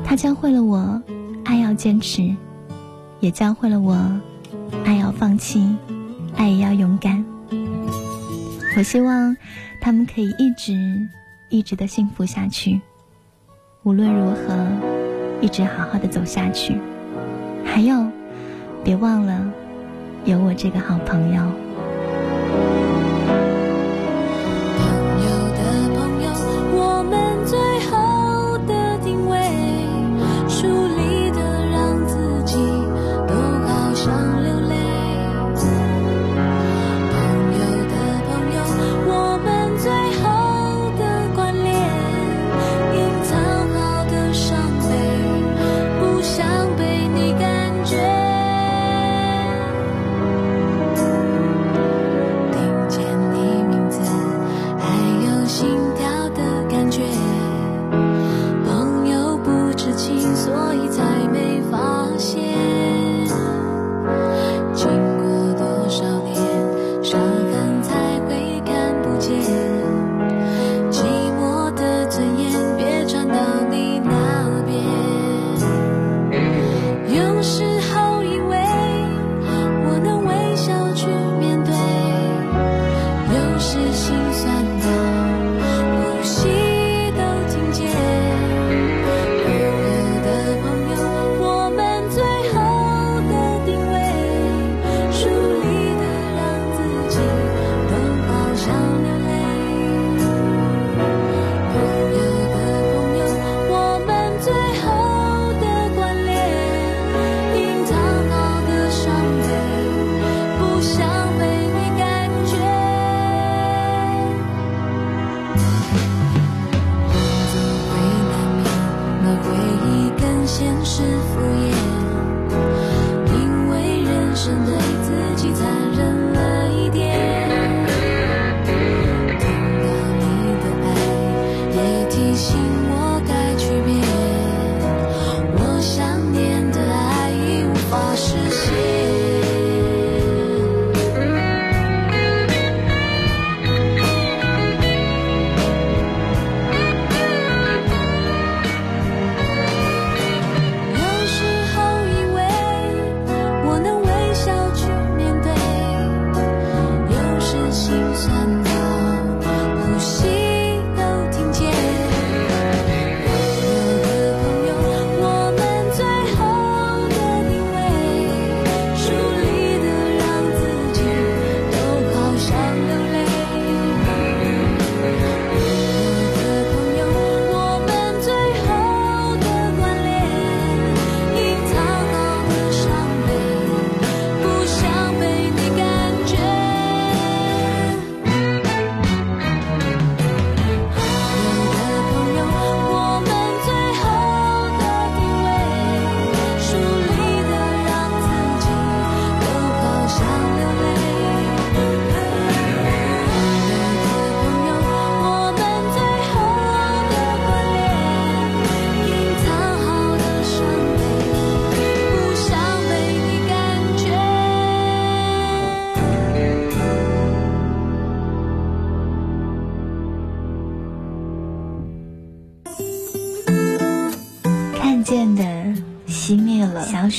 [0.05, 1.01] 他教会了我
[1.43, 2.33] 爱要坚持，
[3.19, 3.93] 也教会了我
[4.85, 5.75] 爱要放弃，
[6.37, 7.25] 爱也要勇敢。
[8.77, 9.35] 我希望
[9.81, 11.07] 他们可以一直
[11.49, 12.81] 一直的幸福下去，
[13.85, 14.55] 无论如何，
[15.41, 16.79] 一直好好的走下去。
[17.65, 18.05] 还有，
[18.81, 19.45] 别忘了
[20.23, 21.41] 有我这个好朋友。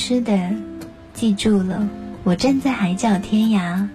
[0.06, 0.38] 是的，
[1.14, 1.88] 记住了，
[2.24, 3.88] 我站在海角天涯，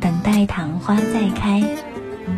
[0.00, 1.62] 等待昙花再开。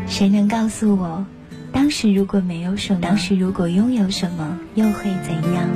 [0.06, 1.24] 谁能告诉我，
[1.72, 5.66] 当时如果没有什么，当时如果拥有什么，又会怎样？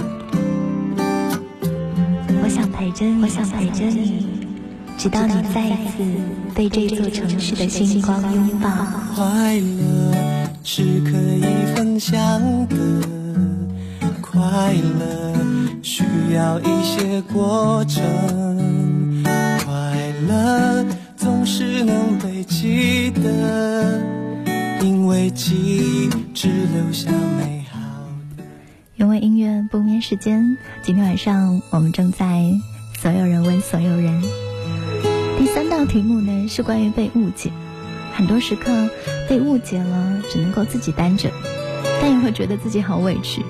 [2.43, 4.27] 我想陪着你，我想陪着你，
[4.99, 6.05] 直到你再次
[6.55, 8.69] 被这座城市的星光拥抱。
[9.17, 10.15] 快乐
[10.63, 12.19] 是可以分享
[12.69, 12.77] 的，
[14.21, 15.28] 快乐
[15.91, 20.85] 需要一些过程，快乐
[21.17, 23.99] 总是能被记得，
[24.83, 27.79] 因为记忆只留下美好
[28.37, 28.45] 的。
[28.97, 32.45] 原味音乐不眠时间，今天晚上我们正在
[33.01, 34.23] 所有人问所有人。
[35.39, 37.51] 第三道题目呢是关于被误解，
[38.13, 38.91] 很多时刻
[39.27, 41.31] 被误解了，只能够自己担着，
[42.03, 43.43] 但也会觉得自己好委屈。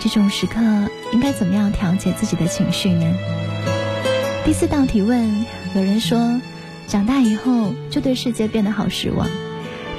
[0.00, 0.58] 这种时刻
[1.12, 3.04] 应该怎么样调节自己的情绪呢？
[4.46, 5.44] 第四道提问，
[5.74, 6.40] 有人说，
[6.86, 9.28] 长大以后就对世界变得好失望，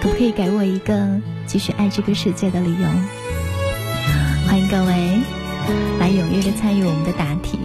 [0.02, 1.08] 可不可以给我一个
[1.46, 2.88] 继续爱这个世界的理由？
[4.48, 5.22] 欢迎各位
[6.00, 7.60] 来踊跃的参与我们的答题。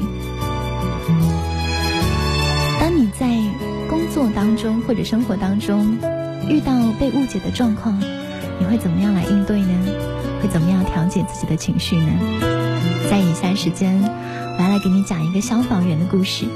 [2.78, 3.26] 当你在
[3.88, 5.96] 工作当中或者生活当中
[6.50, 7.98] 遇到被误解的状况，
[8.60, 10.15] 你会怎么样来应对呢？
[10.42, 12.12] 会怎么样调节自己的情绪呢？
[13.10, 14.00] 在以下时间，
[14.58, 16.46] 我要来给你讲一个消防员的故事。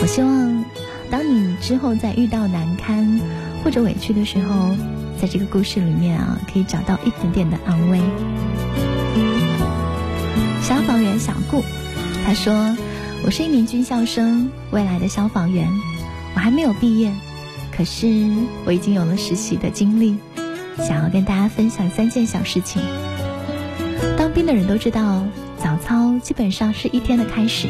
[0.00, 0.64] 我希望，
[1.10, 3.20] 当你之后在遇到难堪
[3.62, 4.74] 或者委屈的时候，
[5.20, 8.00] 在这个故事里面啊，可以找到一点点的安慰。
[10.62, 11.62] 消防员小顾，
[12.24, 12.76] 他说
[13.26, 15.68] ：“我是一名军校生，未来的消防员。
[16.34, 17.12] 我还没有毕业，
[17.76, 18.06] 可是
[18.64, 20.16] 我已经有了实习的经历，
[20.78, 22.82] 想要跟大家分享三件小事情。
[24.16, 25.24] 当兵的人都知道，
[25.58, 27.68] 早操基本上是一天的开始。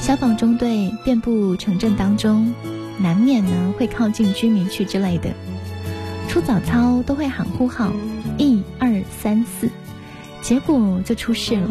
[0.00, 2.54] 消防中队遍布城镇当中，
[2.98, 5.30] 难免呢会靠近居民区之类的。
[6.28, 7.92] 出早操都会喊呼号，
[8.38, 9.68] 一二三四，
[10.40, 11.68] 结果就出事了。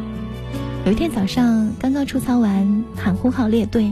[0.86, 3.91] 有一天早上刚刚出操完，喊呼号列队，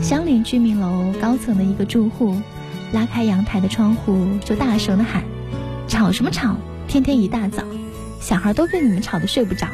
[0.00, 2.34] 相邻居民楼高层的一个住户
[2.92, 5.22] 拉开阳台的窗户，就大声的喊
[5.88, 6.54] ：“吵什么吵？
[6.86, 7.64] 天天一大早，
[8.20, 9.66] 小孩都被你们吵得睡不着。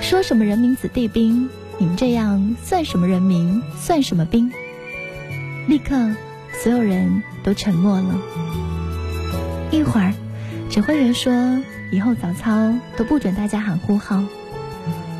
[0.00, 1.48] 说什么人民子弟兵？
[1.78, 3.60] 你们这样算什么人民？
[3.76, 4.50] 算什么兵？”
[5.68, 5.94] 立刻，
[6.62, 8.14] 所有人都沉默了。
[9.72, 10.14] 一会儿，
[10.70, 11.32] 指挥员说
[11.92, 14.22] ：“以后早操都不准大家喊呼号。”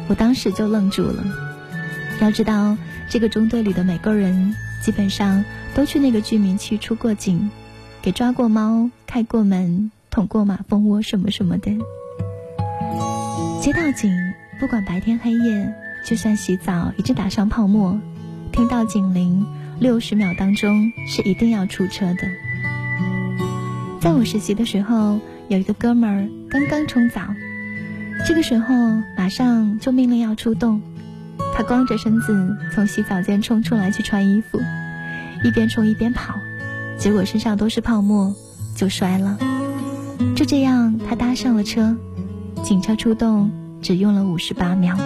[0.09, 1.25] 我当时就愣住了。
[2.21, 2.77] 要知道，
[3.11, 5.45] 这个中队里的每个人基本上
[5.75, 7.51] 都去那个居民区出过警，
[8.01, 11.71] 给抓过猫、开过门、捅过马蜂窝什么什么的。
[13.61, 14.11] 接到警，
[14.59, 15.75] 不管白天黑夜，
[16.07, 18.01] 就算洗澡已经打上泡沫，
[18.51, 19.47] 听到警铃，
[19.79, 22.23] 六十秒当中是一定要出车的。
[24.01, 27.21] 在我实习的时候，有一个哥们儿刚刚冲澡。
[28.27, 28.75] 这个时候，
[29.19, 30.81] 马上就命令要出动。
[31.55, 34.59] 他光着身子从洗澡间冲出来去穿衣服，
[35.45, 36.33] 一边冲一边跑，
[36.97, 38.35] 结果身上都是泡沫，
[38.75, 39.37] 就摔了。
[40.35, 41.97] 就这样，他搭上了车。
[42.63, 43.51] 警车出动
[43.81, 44.97] 只用了五十八秒。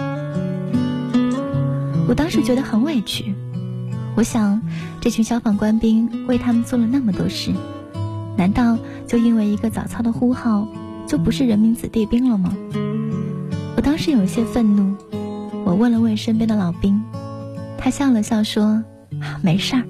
[2.07, 3.33] 我当时觉得很委屈，
[4.15, 4.61] 我想，
[4.99, 7.51] 这群消防官兵为他们做了那么多事，
[8.35, 10.67] 难道就因为一个早操的呼号，
[11.07, 12.53] 就不是人民子弟兵了吗？
[13.77, 14.95] 我当时有些愤怒，
[15.63, 17.01] 我问了问身边的老兵，
[17.77, 18.83] 他笑了笑说
[19.41, 19.83] ：“没事儿，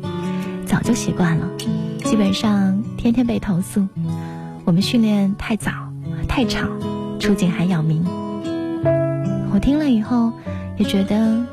[0.66, 1.48] 早就习惯了。
[2.04, 3.88] 基本上天天被投诉，
[4.72, 5.70] 我们训练太早、
[6.30, 6.66] 太吵，
[7.20, 8.06] 出警还扰民。”
[9.52, 10.32] 我听了以后
[10.78, 11.46] 也觉得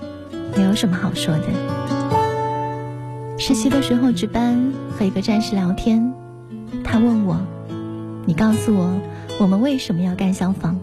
[0.57, 1.47] 没有什么好说的。
[3.37, 6.15] 实习的时候值班和一个战士聊天，
[6.85, 7.41] 他问我
[8.25, 9.01] ：“你告诉我，
[9.41, 10.79] 我们为什么要干消防？”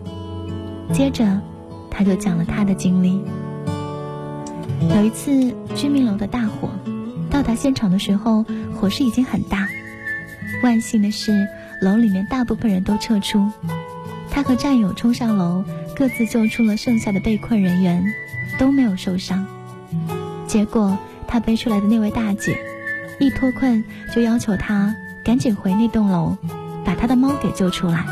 [0.91, 1.39] 接着，
[1.89, 3.21] 他就讲了他的经历。
[4.93, 6.69] 有一次居民楼的大火，
[7.29, 9.69] 到达现场的时候，火势已经很大。
[10.63, 11.47] 万幸的是，
[11.81, 13.51] 楼里面大部分人都撤出。
[14.29, 15.63] 他和战友冲上楼，
[15.95, 18.05] 各自救出了剩下的被困人员，
[18.59, 19.45] 都没有受伤。
[20.47, 20.97] 结果，
[21.27, 22.57] 他背出来的那位大姐，
[23.19, 26.37] 一脱困就要求他赶紧回那栋楼，
[26.83, 28.05] 把他的猫给救出来。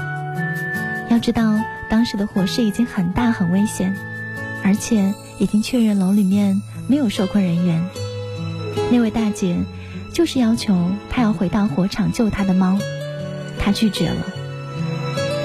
[1.09, 1.59] 要知道。
[1.89, 3.95] 当时的火势已经很大很危险，
[4.63, 7.85] 而且已经确认楼里面没有受困人员。
[8.91, 9.59] 那位大姐
[10.11, 12.79] 就是要求他要回到火场救他的猫，
[13.63, 14.21] 他拒绝了。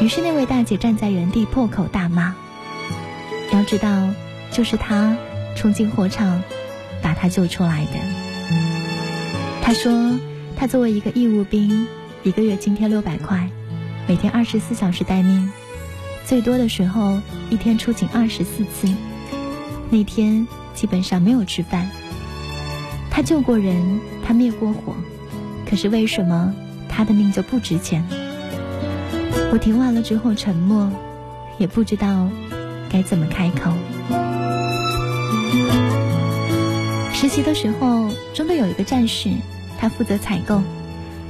[0.02, 2.34] 于是那位大姐站在原地破口大骂。
[3.52, 4.08] 要知道，
[4.50, 5.16] 就是他
[5.56, 6.42] 冲进火场
[7.00, 7.92] 把他救出来的。
[9.62, 10.18] 他说，
[10.56, 11.86] 他作为一个义务兵，
[12.22, 13.48] 一个月津贴六百块，
[14.06, 15.50] 每天二十四小时待命，
[16.24, 18.88] 最多的时候一天出警二十四次，
[19.90, 21.88] 那天基本上没有吃饭。
[23.10, 24.94] 他救过人，他灭过火，
[25.68, 26.54] 可是为什么
[26.98, 28.04] 他的命就不值钱？
[29.52, 30.90] 我听完了之后沉默，
[31.56, 32.28] 也不知道
[32.90, 33.70] 该怎么开口。
[37.12, 39.30] 实习的时候，中队有一个战士，
[39.78, 40.60] 他负责采购，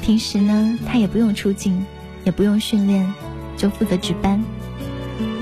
[0.01, 1.85] 平时呢他也不用出镜，
[2.25, 3.12] 也不用训练，
[3.59, 4.43] 就负责值班。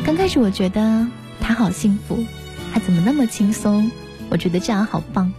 [0.04, 1.06] 刚开始我觉得
[1.40, 2.24] 他好幸福，
[2.74, 3.92] 他怎么那么轻松？
[4.28, 5.32] 我觉得这样好棒。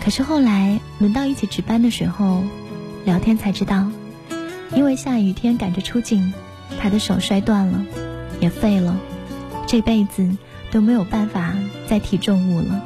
[0.00, 2.44] 可是后来轮到一起值班的时候，
[3.08, 3.90] 聊天才知道，
[4.74, 6.34] 因为下雨天赶着出警，
[6.78, 7.86] 他的手摔断了，
[8.38, 8.94] 也废了，
[9.66, 10.36] 这辈子
[10.70, 11.54] 都没有办法
[11.88, 12.84] 再提重物了。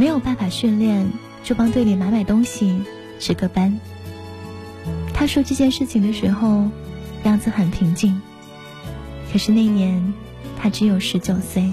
[0.00, 1.08] 没有办法训练，
[1.44, 2.82] 就帮队里买买东西，
[3.20, 3.78] 值个班。
[5.14, 6.68] 他说这件事情的时候，
[7.22, 8.20] 样子很平静。
[9.32, 10.12] 可是那年，
[10.60, 11.70] 他只有十九岁。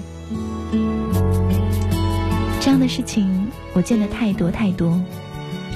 [2.61, 5.01] 这样的事情我见的太多太多，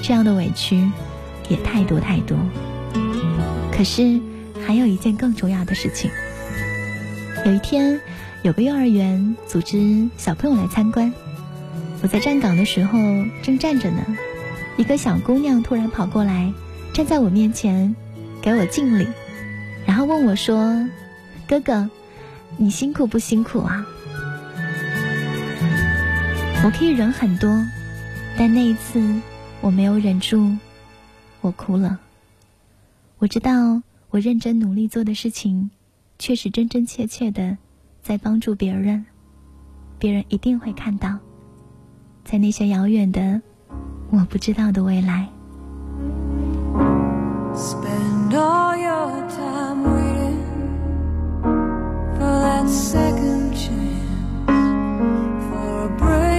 [0.04, 0.88] 这样的委屈
[1.50, 2.38] 也太多太多。
[3.72, 4.20] 可是
[4.66, 6.10] 还有一件更重要的事情。
[7.46, 8.00] 有一天，
[8.44, 11.12] 有个幼儿园组织小朋友来参观。
[12.02, 13.00] 我在站岗的时候
[13.41, 14.06] 正站着呢，
[14.78, 16.54] 一个小姑娘突然跑过来，
[16.94, 17.96] 站在我面前，
[18.41, 19.08] 给我敬礼，
[19.86, 20.88] 然后问我说
[21.48, 21.89] ：“哥哥，
[22.58, 23.86] 你辛苦不辛苦啊？”
[26.64, 27.50] 我可以忍很多，
[28.38, 29.02] 但那一次
[29.60, 30.56] 我没有忍住，
[31.44, 32.00] 我哭了。
[33.20, 35.70] 我知道我认真努力做的事情，
[36.18, 37.58] 确实真真切切的
[38.02, 39.06] 在帮助别人，
[40.00, 41.20] 别人一定会看到。
[42.24, 43.41] 在那些遥远的、
[44.10, 45.28] 我不知道的未来。
[47.54, 50.39] Spend all your time waiting
[52.16, 54.48] for that second chance,
[55.50, 56.33] for a break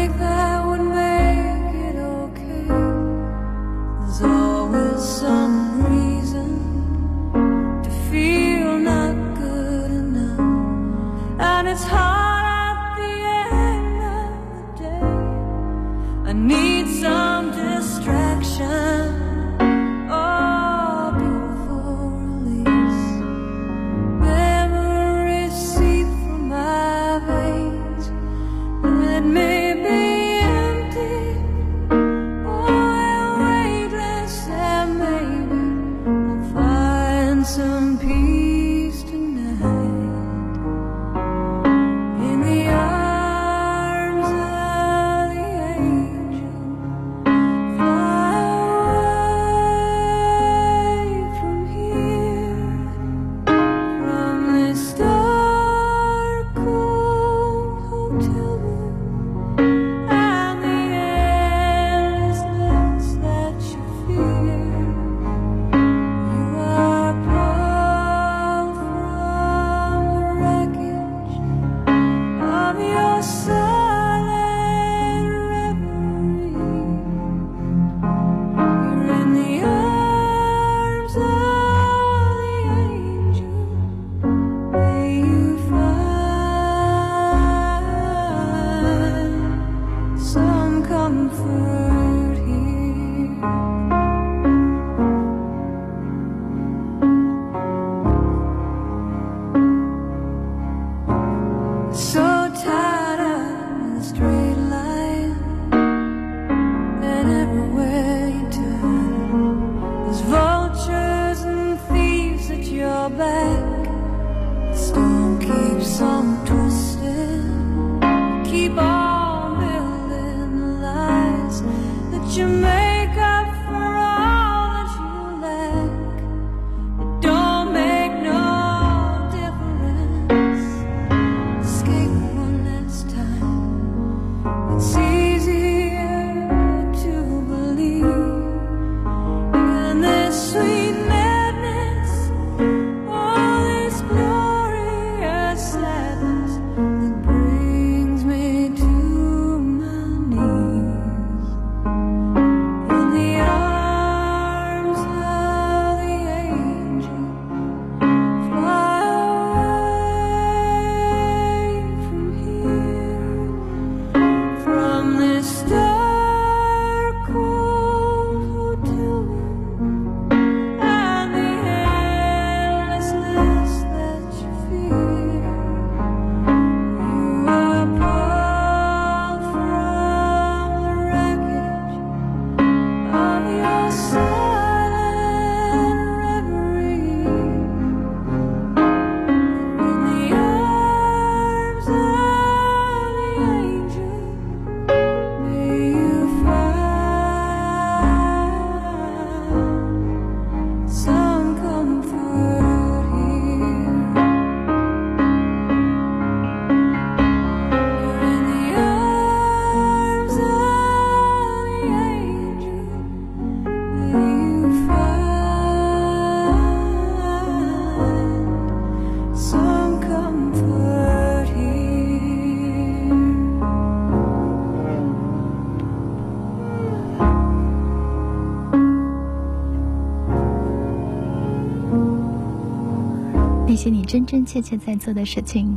[234.15, 235.77] 真真切切在做的事情，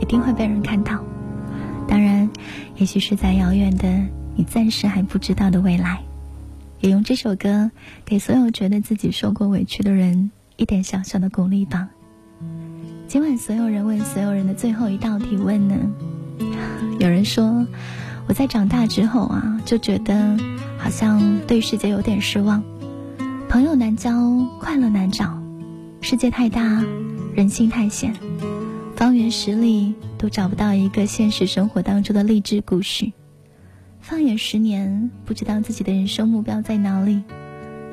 [0.00, 1.04] 一定会被人看到。
[1.88, 2.30] 当然，
[2.76, 3.88] 也许是在遥远的
[4.36, 6.00] 你暂时还不知道的未来。
[6.78, 7.72] 也用这首歌
[8.04, 11.88] 给所有觉得自己受过委屈的人一点小小的鼓励吧。
[13.08, 15.74] 今晚所有人问所有人的最后一道提问呢？
[17.00, 17.66] 有人说，
[18.28, 20.38] 我在长大之后啊，就觉得
[20.78, 22.62] 好像对世界有点失望，
[23.48, 24.12] 朋友难交，
[24.60, 25.36] 快乐难找，
[26.00, 26.84] 世界太大，
[27.34, 28.14] 人性太险，
[28.94, 33.10] 方圆十里都找不到一个现实生活当中的励志故事。
[34.02, 37.22] 放眼十年，不知道自己的人生目标在哪里，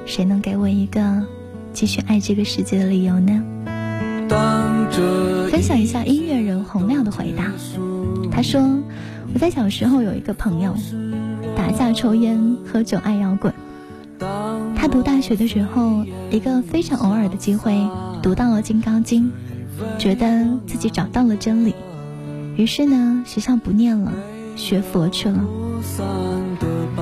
[0.05, 1.25] 谁能给我一个
[1.71, 3.41] 继续爱这个世界的理由呢？
[5.49, 7.53] 分享一下音乐人洪亮的回答。
[8.29, 8.61] 他说
[9.33, 10.75] ：“我在小时候有一个朋友，
[11.55, 13.53] 打架、抽烟、喝酒、爱摇滚。
[14.75, 17.73] 他读大学的时候，一个非常偶尔的机会，
[18.21, 19.31] 读到了《金刚经》，
[19.97, 21.73] 觉得自己找到了真理。
[22.57, 24.11] 于是呢，学校不念了，
[24.55, 25.45] 学佛去了。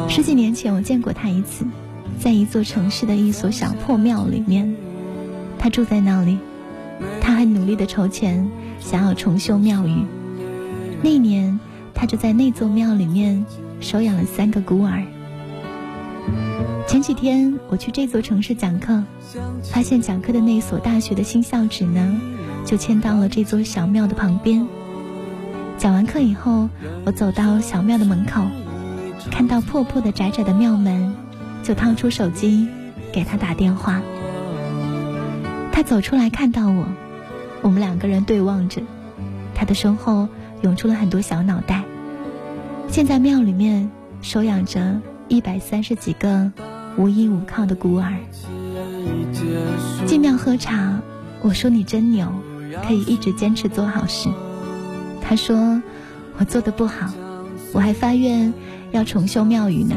[0.07, 1.65] 十几年前，我见过他一次，
[2.19, 4.75] 在一座城市的一所小破庙里面，
[5.57, 6.37] 他住在那里。”
[7.21, 8.49] 他很努力的筹钱，
[8.79, 10.03] 想要重修庙宇。
[11.03, 11.59] 那年，
[11.93, 13.45] 他就在那座庙里面
[13.79, 15.03] 收养了三个孤儿。
[16.87, 19.03] 前几天我去这座城市讲课，
[19.71, 22.19] 发现讲课的那所大学的新校址呢，
[22.65, 24.67] 就迁到了这座小庙的旁边。
[25.77, 26.69] 讲完课以后，
[27.05, 28.47] 我走到小庙的门口，
[29.29, 31.13] 看到破破的窄窄的庙门，
[31.61, 32.67] 就掏出手机
[33.11, 34.01] 给他打电话。
[35.71, 36.85] 他走出来看到我，
[37.61, 38.81] 我们两个人对望着，
[39.53, 40.27] 他的身后
[40.61, 41.83] 涌出了很多小脑袋。
[42.87, 44.99] 现在庙里面收养着
[45.29, 46.51] 一百三十几个
[46.97, 48.13] 无依无靠的孤儿。
[50.05, 50.99] 进庙喝茶，
[51.41, 52.27] 我说你真牛，
[52.87, 54.29] 可以一直坚持做好事。
[55.21, 55.81] 他说
[56.37, 57.11] 我做的不好，
[57.73, 58.53] 我还发愿
[58.91, 59.95] 要重修庙宇呢，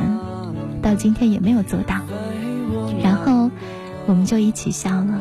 [0.82, 1.96] 到今天也没有做到。
[3.02, 3.50] 然后
[4.06, 5.20] 我们就一起笑了。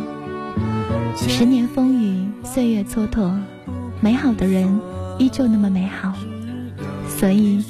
[1.16, 3.32] 十年风雨，岁月蹉跎，
[4.02, 4.80] 美好的人
[5.18, 6.14] 依旧那么美好，
[7.08, 7.64] 所以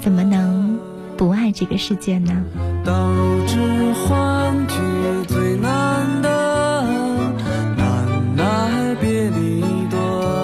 [0.00, 0.71] 怎么能
[1.22, 2.32] 不爱这个世界呢？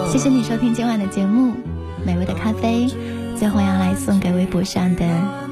[0.08, 1.52] 谢谢你收听今晚的节目，
[2.06, 2.86] 美味的咖啡，
[3.36, 5.04] 最后要来送给微博上的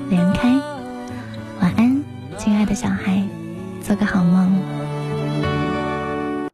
[0.08, 0.48] 连开。
[1.60, 2.04] 晚安，
[2.38, 3.20] 亲爱的小孩，
[3.82, 4.75] 做个好梦。